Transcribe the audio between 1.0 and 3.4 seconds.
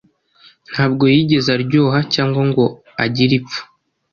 yigeze aryoha, cyangwa ngo agire